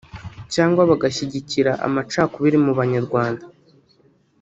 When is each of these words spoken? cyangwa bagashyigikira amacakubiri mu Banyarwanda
cyangwa 0.53 0.81
bagashyigikira 0.89 1.71
amacakubiri 1.87 2.57
mu 2.65 2.71
Banyarwanda 2.79 3.43